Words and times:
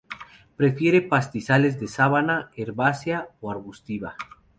Prefiere 0.55 1.03
pastizales 1.03 1.79
de 1.79 1.87
sabana 1.87 2.49
herbácea 2.55 3.29
o 3.39 3.51
arbustiva. 3.51 4.15